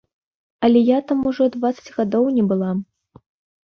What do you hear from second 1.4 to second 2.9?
дваццаць гадоў не была.